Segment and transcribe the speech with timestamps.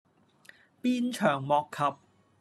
[0.81, 1.77] 鞭長莫及